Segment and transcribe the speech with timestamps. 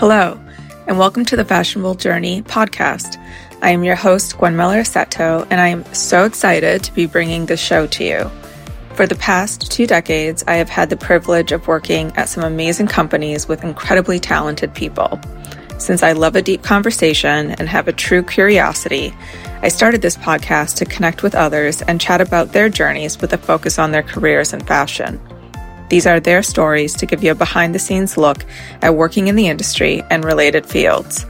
[0.00, 0.40] Hello,
[0.86, 3.22] and welcome to the Fashionable Journey podcast.
[3.60, 7.44] I am your host, Gwen Miller Seto, and I am so excited to be bringing
[7.44, 8.30] this show to you.
[8.94, 12.86] For the past two decades, I have had the privilege of working at some amazing
[12.86, 15.20] companies with incredibly talented people.
[15.76, 19.12] Since I love a deep conversation and have a true curiosity,
[19.60, 23.38] I started this podcast to connect with others and chat about their journeys with a
[23.38, 25.20] focus on their careers in fashion.
[25.90, 28.44] These are their stories to give you a behind the scenes look
[28.80, 31.26] at working in the industry and related fields.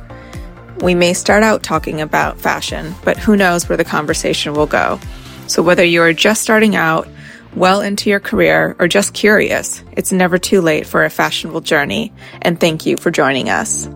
[0.82, 5.00] We may start out talking about fashion, but who knows where the conversation will go.
[5.46, 7.08] So, whether you are just starting out,
[7.56, 12.12] well into your career, or just curious, it's never too late for a fashionable journey.
[12.42, 13.88] And thank you for joining us.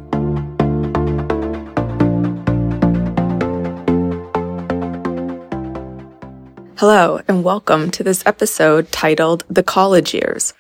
[6.77, 10.53] Hello, and welcome to this episode titled The College Years,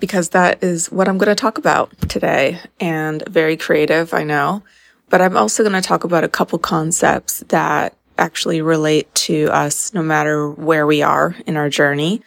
[0.00, 2.60] because that is what I'm going to talk about today.
[2.80, 4.62] And very creative, I know,
[5.10, 9.92] but I'm also going to talk about a couple concepts that actually relate to us
[9.92, 12.22] no matter where we are in our journey.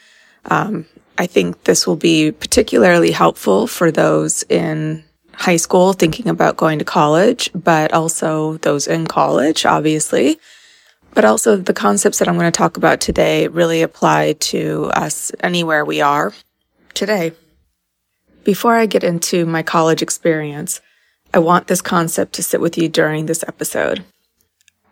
[0.46, 0.86] Um,
[1.18, 6.78] I think this will be particularly helpful for those in high school thinking about going
[6.78, 10.40] to college, but also those in college, obviously.
[11.14, 15.32] But also the concepts that I'm going to talk about today really apply to us
[15.42, 16.34] anywhere we are
[16.94, 17.34] today.
[18.44, 20.82] Before I get into my college experience,
[21.34, 24.04] I want this concept to sit with you during this episode.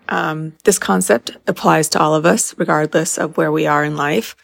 [0.10, 4.36] Um, this concept applies to all of us, regardless of where we are in life,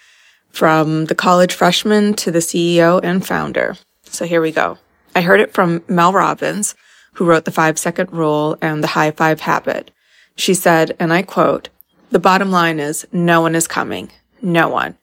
[0.49, 3.75] from the college freshman to the CEO and founder.
[4.03, 4.77] So here we go.
[5.16, 6.75] I heard it from Mel Robbins,
[7.13, 9.91] who wrote the five second rule and the high five habit.
[10.35, 11.69] She said, and I quote,
[12.11, 14.11] the bottom line is no one is coming.
[14.41, 14.97] No one.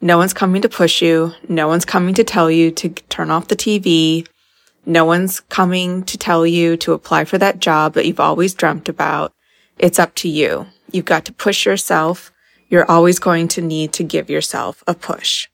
[0.00, 1.32] No one's coming to push you.
[1.48, 4.26] No one's coming to tell you to turn off the TV.
[4.84, 8.88] No one's coming to tell you to apply for that job that you've always dreamt
[8.88, 9.32] about.
[9.78, 10.66] It's up to you.
[10.92, 12.32] You've got to push yourself.
[12.68, 15.48] You're always going to need to give yourself a push.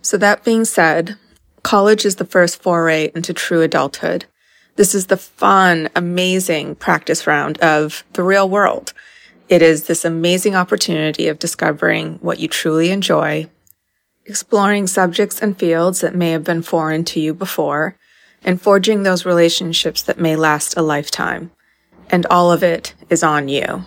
[0.00, 1.16] So that being said,
[1.62, 4.26] college is the first foray into true adulthood.
[4.76, 8.94] This is the fun, amazing practice round of the real world.
[9.48, 13.50] It is this amazing opportunity of discovering what you truly enjoy,
[14.24, 17.96] exploring subjects and fields that may have been foreign to you before,
[18.42, 21.50] and forging those relationships that may last a lifetime.
[22.08, 23.84] And all of it is on you.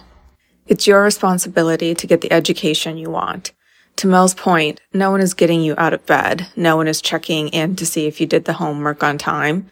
[0.68, 3.54] It's your responsibility to get the education you want.
[3.98, 6.48] To Mel's point, no one is getting you out of bed.
[6.56, 9.72] No one is checking in to see if you did the homework on time.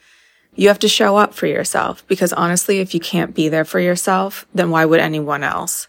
[0.55, 3.79] You have to show up for yourself because honestly, if you can't be there for
[3.79, 5.87] yourself, then why would anyone else?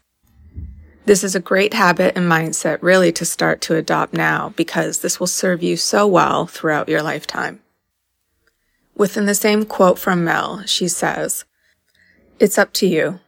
[1.06, 5.20] This is a great habit and mindset really to start to adopt now because this
[5.20, 7.60] will serve you so well throughout your lifetime.
[8.97, 11.44] Within the same quote from Mel, she says,
[12.38, 13.20] It's up to you.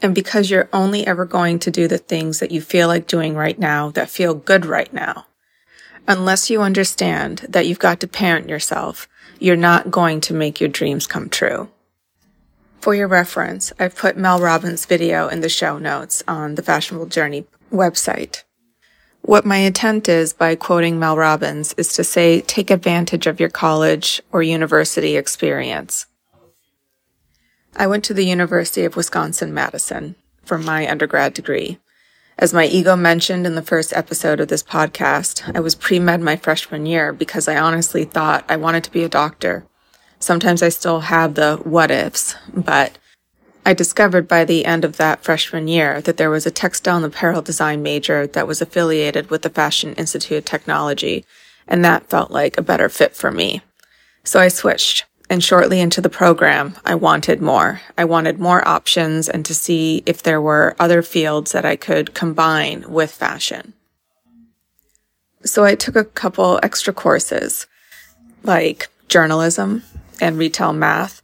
[0.00, 3.34] And because you're only ever going to do the things that you feel like doing
[3.34, 5.26] right now that feel good right now,
[6.06, 9.08] unless you understand that you've got to parent yourself
[9.38, 11.68] you're not going to make your dreams come true.
[12.80, 17.06] For your reference, I've put Mel Robbins' video in the show notes on the Fashionable
[17.06, 18.42] Journey website.
[19.22, 23.48] What my intent is by quoting Mel Robbins is to say take advantage of your
[23.48, 26.04] college or university experience.
[27.74, 31.78] I went to the University of Wisconsin Madison for my undergrad degree.
[32.36, 36.20] As my ego mentioned in the first episode of this podcast, I was pre med
[36.20, 39.66] my freshman year because I honestly thought I wanted to be a doctor.
[40.18, 42.98] Sometimes I still have the what ifs, but
[43.64, 47.06] I discovered by the end of that freshman year that there was a textile and
[47.06, 51.24] apparel design major that was affiliated with the Fashion Institute of Technology,
[51.68, 53.62] and that felt like a better fit for me.
[54.24, 55.04] So I switched.
[55.34, 57.80] And shortly into the program, I wanted more.
[57.98, 62.14] I wanted more options and to see if there were other fields that I could
[62.14, 63.72] combine with fashion.
[65.44, 67.66] So I took a couple extra courses
[68.44, 69.82] like journalism
[70.20, 71.20] and retail math,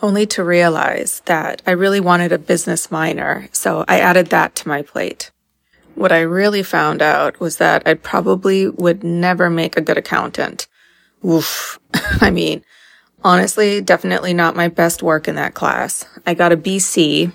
[0.00, 3.50] only to realize that I really wanted a business minor.
[3.52, 5.30] So I added that to my plate.
[5.94, 10.68] What I really found out was that I probably would never make a good accountant.
[11.22, 11.78] Oof.
[12.22, 12.64] I mean,
[13.24, 16.04] honestly, definitely not my best work in that class.
[16.26, 17.32] I got a BC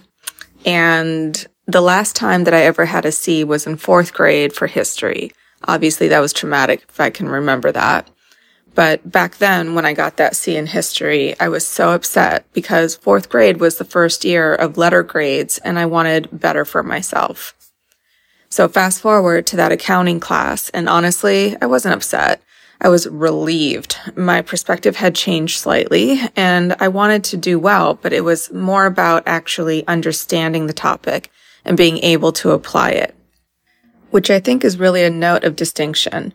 [0.66, 4.68] and the last time that I ever had a C was in fourth grade for
[4.68, 5.32] history.
[5.64, 8.10] Obviously that was traumatic if I can remember that.
[8.74, 12.96] But back then when I got that C in history, I was so upset because
[12.96, 17.54] fourth grade was the first year of letter grades and I wanted better for myself.
[18.50, 22.42] So fast forward to that accounting class and honestly, I wasn't upset.
[22.84, 23.96] I was relieved.
[24.16, 28.88] My perspective had changed slightly and I wanted to do well, but it was more
[28.88, 31.30] about actually understanding the topic
[31.64, 33.14] and being able to apply it,
[34.10, 36.34] which I think is really a note of distinction.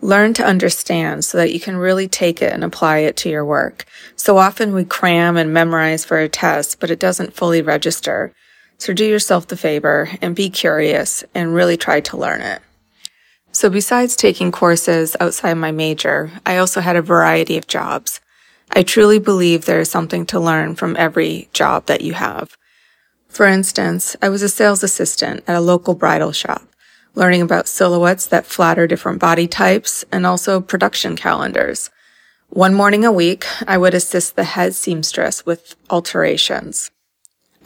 [0.00, 3.44] Learn to understand so that you can really take it and apply it to your
[3.44, 3.84] work.
[4.14, 8.32] So often we cram and memorize for a test, but it doesn't fully register.
[8.78, 12.62] So do yourself the favor and be curious and really try to learn it.
[13.52, 18.20] So besides taking courses outside my major, I also had a variety of jobs.
[18.70, 22.56] I truly believe there is something to learn from every job that you have.
[23.28, 26.62] For instance, I was a sales assistant at a local bridal shop,
[27.14, 31.90] learning about silhouettes that flatter different body types and also production calendars.
[32.50, 36.90] One morning a week, I would assist the head seamstress with alterations.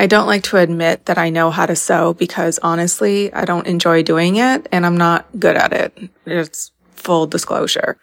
[0.03, 3.69] I don't like to admit that I know how to sew because honestly, I don't
[3.69, 5.97] enjoy doing it and I'm not good at it.
[6.27, 7.99] It's full disclosure.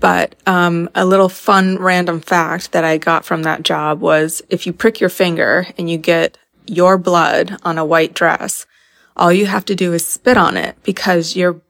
[0.00, 4.66] But um, a little fun random fact that I got from that job was if
[4.66, 8.66] you prick your finger and you get your blood on a white dress,
[9.16, 11.60] all you have to do is spit on it because your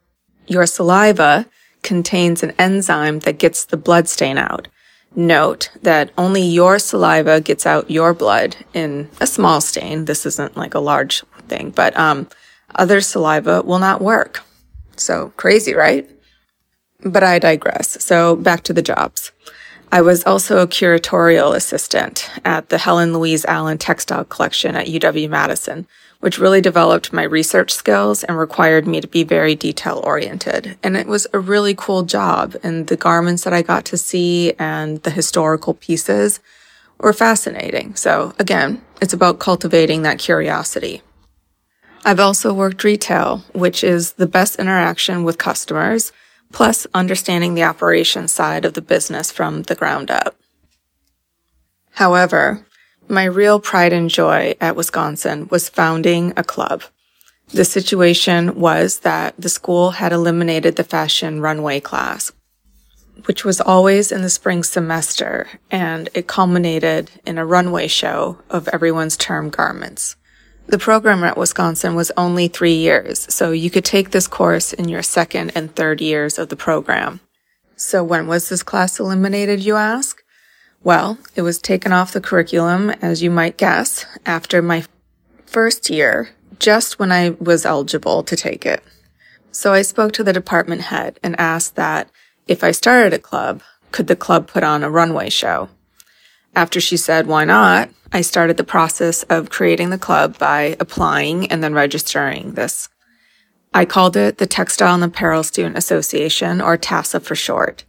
[0.46, 1.44] your saliva
[1.82, 4.66] contains an enzyme that gets the blood stain out
[5.16, 10.04] note that only your saliva gets out your blood in a small stain.
[10.04, 12.28] This isn't like a large thing, but um,
[12.74, 14.42] other saliva will not work.
[14.96, 16.08] So crazy, right?
[17.04, 18.02] But I digress.
[18.02, 19.32] So back to the jobs.
[19.92, 25.28] I was also a curatorial assistant at the Helen Louise Allen Textile Collection at UW
[25.28, 25.86] Madison,
[26.24, 30.78] which really developed my research skills and required me to be very detail oriented.
[30.82, 32.56] And it was a really cool job.
[32.62, 36.40] And the garments that I got to see and the historical pieces
[36.98, 37.94] were fascinating.
[37.94, 41.02] So again, it's about cultivating that curiosity.
[42.06, 46.10] I've also worked retail, which is the best interaction with customers,
[46.52, 50.34] plus understanding the operation side of the business from the ground up.
[51.90, 52.64] However,
[53.08, 56.82] my real pride and joy at Wisconsin was founding a club.
[57.48, 62.32] The situation was that the school had eliminated the fashion runway class,
[63.26, 68.68] which was always in the spring semester, and it culminated in a runway show of
[68.68, 70.16] everyone's term garments.
[70.66, 74.88] The program at Wisconsin was only three years, so you could take this course in
[74.88, 77.20] your second and third years of the program.
[77.76, 80.23] So when was this class eliminated, you ask?
[80.84, 84.84] Well, it was taken off the curriculum, as you might guess, after my
[85.46, 86.28] first year,
[86.58, 88.84] just when I was eligible to take it.
[89.50, 92.10] So I spoke to the department head and asked that
[92.46, 95.70] if I started a club, could the club put on a runway show?
[96.54, 97.88] After she said, why not?
[98.12, 102.90] I started the process of creating the club by applying and then registering this.
[103.72, 107.84] I called it the Textile and Apparel Student Association, or TASA for short.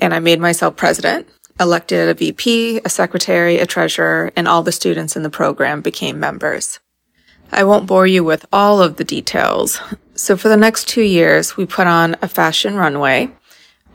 [0.00, 1.26] And I made myself president
[1.60, 6.18] elected a VP, a secretary, a treasurer, and all the students in the program became
[6.18, 6.80] members.
[7.52, 9.80] I won't bore you with all of the details.
[10.14, 13.30] So for the next two years, we put on a fashion runway,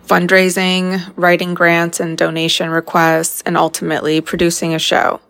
[0.05, 5.21] fundraising, writing grants and donation requests, and ultimately producing a show.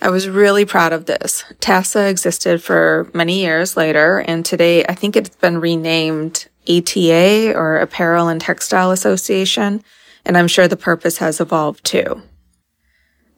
[0.00, 1.44] I was really proud of this.
[1.60, 7.78] TASA existed for many years later, and today I think it's been renamed ATA or
[7.78, 9.82] Apparel and Textile Association
[10.24, 12.22] and I'm sure the purpose has evolved too.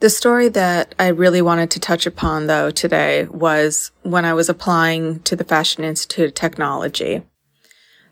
[0.00, 4.49] The story that I really wanted to touch upon though today was when I was
[4.49, 7.23] applying to the Fashion Institute of Technology.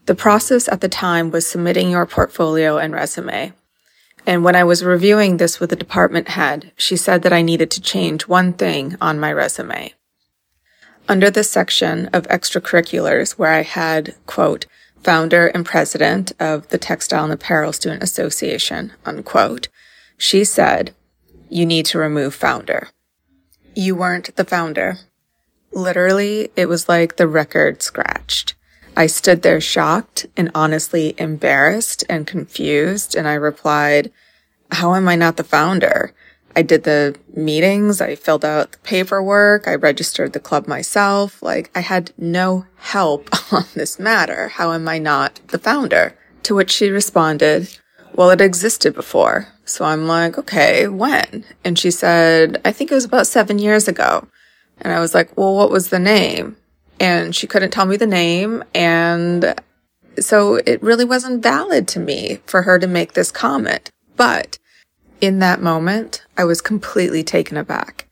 [0.06, 3.52] The process at the time was submitting your portfolio and resume.
[4.26, 7.70] And when I was reviewing this with the department head, she said that I needed
[7.72, 9.92] to change one thing on my resume.
[11.06, 14.64] Under the section of extracurriculars where I had, quote,
[15.04, 19.68] founder and president of the Textile and Apparel Student Association, unquote,
[20.16, 20.94] she said,
[21.48, 22.88] you need to remove founder.
[23.74, 24.98] You weren't the founder.
[25.72, 28.54] Literally, it was like the record scratched.
[28.96, 34.12] I stood there shocked and honestly embarrassed and confused, and I replied,
[34.70, 36.14] How am I not the founder?
[36.56, 41.42] I did the meetings, I filled out the paperwork, I registered the club myself.
[41.42, 44.48] Like, I had no help on this matter.
[44.48, 46.16] How am I not the founder?
[46.44, 47.78] To which she responded,
[48.14, 49.48] Well, it existed before.
[49.64, 51.44] So I'm like, Okay, when?
[51.64, 54.26] And she said, I think it was about seven years ago.
[54.80, 56.56] And I was like, Well, what was the name?
[57.00, 58.62] And she couldn't tell me the name.
[58.74, 59.54] And
[60.20, 63.90] so it really wasn't valid to me for her to make this comment.
[64.16, 64.58] But
[65.24, 68.08] in that moment, I was completely taken aback.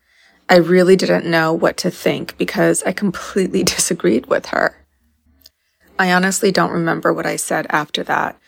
[0.49, 4.77] I really didn't know what to think because I completely disagreed with her.
[5.99, 8.39] I honestly don't remember what I said after that,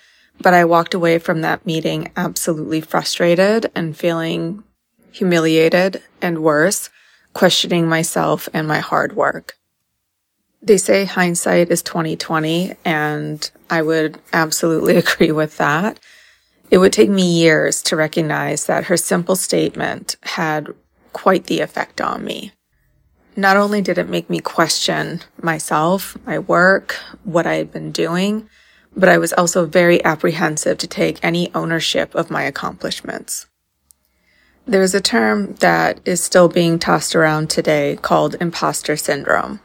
[0.40, 4.64] But I walked away from that meeting absolutely frustrated and feeling
[5.12, 6.90] humiliated and worse,
[7.32, 9.54] questioning myself and my hard work.
[10.60, 16.00] They say hindsight is 2020 and I would absolutely agree with that.
[16.74, 20.74] It would take me years to recognize that her simple statement had
[21.12, 22.50] quite the effect on me.
[23.36, 28.48] Not only did it make me question myself, my work, what I had been doing,
[28.96, 33.46] but I was also very apprehensive to take any ownership of my accomplishments.
[34.66, 39.60] There's a term that is still being tossed around today called imposter syndrome,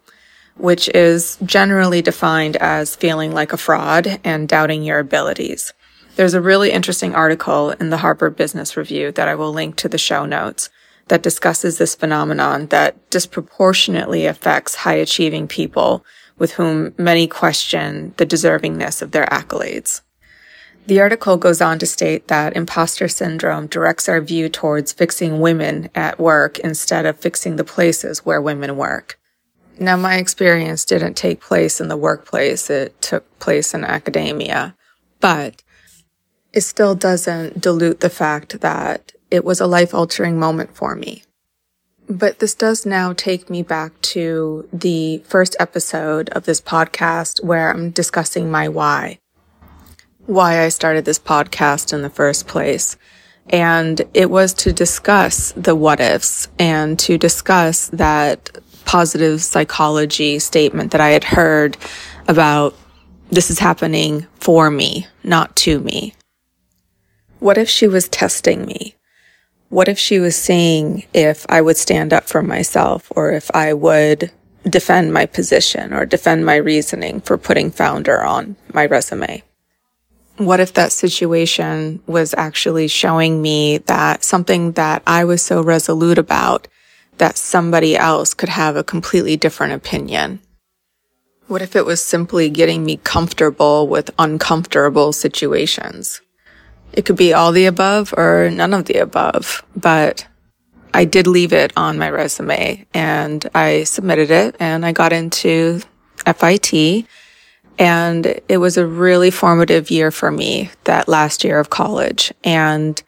[0.57, 5.73] which is generally defined as feeling like a fraud and doubting your abilities.
[6.15, 9.89] There's a really interesting article in the Harvard Business Review that I will link to
[9.89, 10.69] the show notes
[11.07, 16.05] that discusses this phenomenon that disproportionately affects high achieving people
[16.37, 20.01] with whom many question the deservingness of their accolades.
[20.87, 25.89] The article goes on to state that imposter syndrome directs our view towards fixing women
[25.93, 29.19] at work instead of fixing the places where women work.
[29.79, 34.75] Now, my experience didn't take place in the workplace, it took place in academia,
[35.19, 35.61] but
[36.59, 41.23] it still doesn't dilute the fact that it was a life altering moment for me.
[42.09, 47.71] But this does now take me back to the first episode of this podcast where
[47.71, 49.19] I'm discussing my why.
[50.25, 52.97] Why I started this podcast in the first place.
[53.47, 60.91] And it was to discuss the what ifs and to discuss that positive psychology statement
[60.91, 61.77] that I had heard
[62.27, 62.75] about
[63.31, 66.15] this is happening for me, not to me.
[67.39, 68.95] What if she was testing me?
[69.69, 73.73] What if she was seeing if I would stand up for myself or if I
[73.73, 74.31] would
[74.63, 79.41] defend my position or defend my reasoning for putting founder on my resume?
[80.35, 86.17] What if that situation was actually showing me that something that I was so resolute
[86.17, 86.67] about
[87.19, 90.41] that somebody else could have a completely different opinion?
[91.47, 96.21] What if it was simply getting me comfortable with uncomfortable situations?
[96.93, 100.27] It could be all the above or none of the above, but
[100.93, 105.81] I did leave it on my resume and I submitted it and I got into
[106.25, 107.05] FIT
[107.77, 112.33] and it was a really formative year for me that last year of college.
[112.43, 113.01] And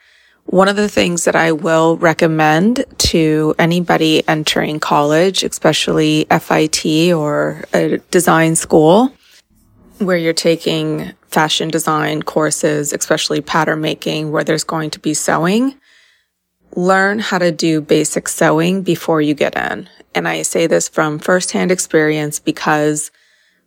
[0.45, 7.63] one of the things that I will recommend to anybody entering college, especially FIT or
[7.73, 9.13] a design school,
[10.05, 15.75] where you're taking fashion design courses, especially pattern making, where there's going to be sewing,
[16.75, 19.89] learn how to do basic sewing before you get in.
[20.13, 23.11] And I say this from firsthand experience because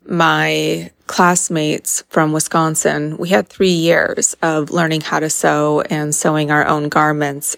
[0.07, 6.51] my classmates from Wisconsin, we had three years of learning how to sew and sewing
[6.51, 7.57] our own garments,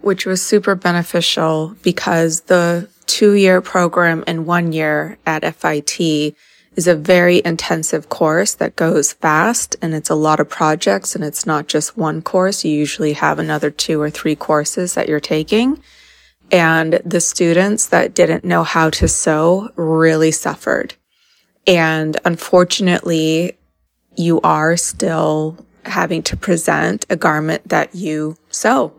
[0.00, 6.34] which was super beneficial because the two year program and one year at FIT
[6.78, 11.24] is a very intensive course that goes fast and it's a lot of projects and
[11.24, 12.64] it's not just one course.
[12.64, 15.82] You usually have another two or three courses that you're taking.
[16.52, 20.94] And the students that didn't know how to sew really suffered.
[21.66, 23.58] And unfortunately,
[24.16, 28.92] you are still having to present a garment that you sew.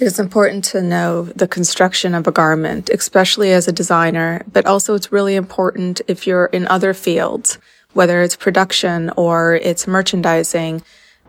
[0.00, 4.64] It is important to know the construction of a garment, especially as a designer, but
[4.64, 7.58] also it's really important if you're in other fields,
[7.92, 10.80] whether it's production or it's merchandising,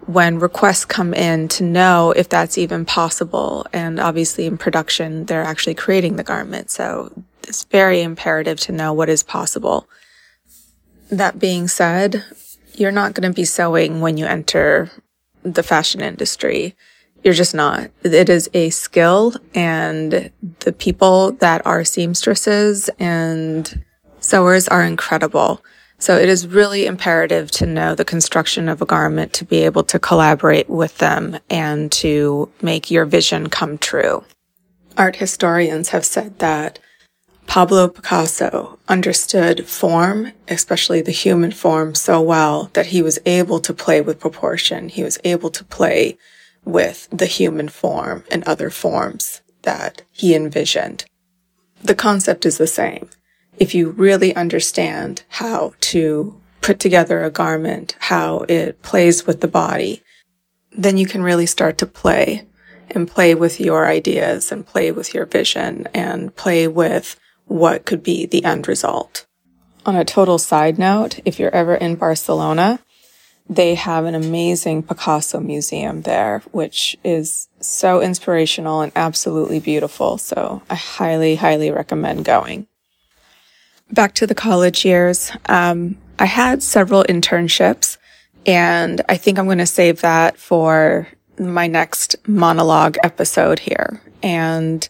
[0.06, 3.68] when requests come in to know if that's even possible.
[3.74, 6.72] And obviously in production, they're actually creating the garment.
[6.72, 7.12] So
[7.44, 9.86] it's very imperative to know what is possible.
[11.10, 12.24] That being said,
[12.74, 14.90] you're not going to be sewing when you enter
[15.44, 16.78] the fashion industry.
[17.24, 17.92] You're just not.
[18.04, 23.84] It is a skill and the people that are seamstresses and
[24.20, 25.64] sewers are incredible.
[26.00, 29.84] So it is really imperative to know the construction of a garment to be able
[29.84, 34.24] to collaborate with them and to make your vision come true.
[34.98, 36.80] Art historians have said that
[37.46, 43.74] Pablo Picasso understood form, especially the human form, so well that he was able to
[43.74, 44.90] play with proportion.
[44.90, 46.18] He was able to play
[46.66, 51.06] with the human form and other forms that he envisioned.
[51.84, 53.10] The concept is the same.
[53.58, 59.48] If you really understand how to put together a garment, how it plays with the
[59.48, 60.04] body,
[60.72, 62.48] then you can really start to play
[62.90, 68.04] and play with your ideas and play with your vision and play with what could
[68.04, 69.26] be the end result.
[69.86, 72.80] On a total side note, if you're ever in Barcelona,
[73.50, 80.18] they have an amazing Picasso museum there, which is so inspirational and absolutely beautiful.
[80.18, 82.68] So I highly, highly recommend going.
[83.92, 85.32] Back to the college years.
[85.48, 87.98] Um, I had several internships
[88.46, 91.08] and I think I'm going to save that for
[91.38, 94.02] my next monologue episode here.
[94.24, 94.88] And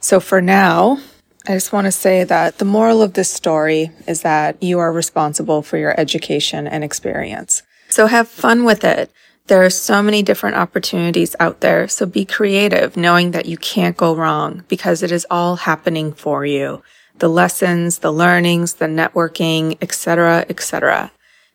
[0.00, 0.98] so for now,
[1.46, 4.92] I just want to say that the moral of this story is that you are
[4.92, 7.62] responsible for your education and experience.
[7.88, 9.10] So have fun with it.
[9.48, 11.88] There are so many different opportunities out there.
[11.88, 16.44] So be creative, knowing that you can't go wrong because it is all happening for
[16.44, 16.82] you.
[17.16, 21.12] The lessons, the learnings, the networking, etc., etc.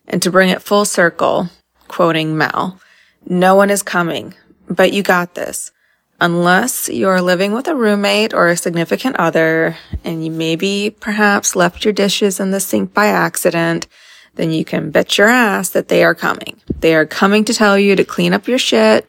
[0.08, 1.50] And to bring it full circle,
[1.86, 2.80] quoting Mel,
[3.26, 4.34] no one is coming,
[4.68, 5.70] but you got this.
[6.20, 11.84] Unless you're living with a roommate or a significant other and you maybe perhaps left
[11.84, 13.86] your dishes in the sink by accident,
[14.36, 16.60] then you can bet your ass that they are coming.
[16.80, 19.06] They are coming to tell you to clean up your shit,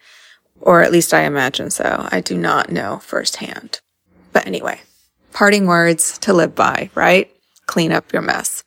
[0.60, 2.08] or at least I imagine so.
[2.12, 3.80] I do not know firsthand.
[4.32, 4.82] But anyway,
[5.34, 7.32] parting words to live by, right?
[7.66, 8.64] Clean up your mess.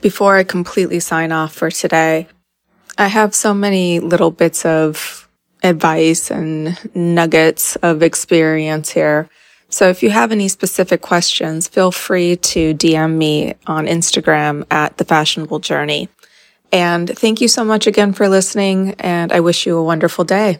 [0.00, 2.26] Before I completely sign off for today,
[2.96, 5.28] I have so many little bits of
[5.62, 9.28] advice and nuggets of experience here
[9.70, 14.96] so if you have any specific questions, feel free to DM me on Instagram at
[14.98, 16.08] The Fashionable Journey.
[16.72, 20.58] And thank you so much again for listening, and I wish you a wonderful day.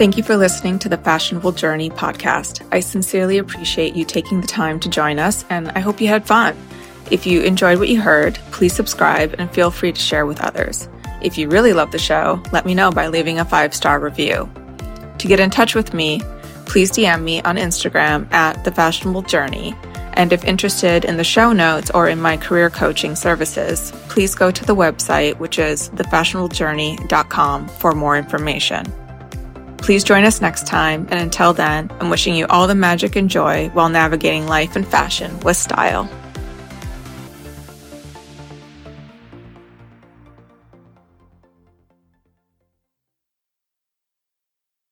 [0.00, 2.66] Thank you for listening to the Fashionable Journey podcast.
[2.72, 6.26] I sincerely appreciate you taking the time to join us, and I hope you had
[6.26, 6.56] fun.
[7.10, 10.88] If you enjoyed what you heard, please subscribe and feel free to share with others.
[11.22, 14.48] If you really love the show, let me know by leaving a five star review.
[15.18, 16.22] To get in touch with me,
[16.66, 19.74] please DM me on Instagram at The Fashionable Journey.
[20.14, 24.50] And if interested in the show notes or in my career coaching services, please go
[24.50, 28.86] to the website, which is thefashionablejourney.com for more information.
[29.78, 33.30] Please join us next time, and until then, I'm wishing you all the magic and
[33.30, 36.08] joy while navigating life and fashion with style.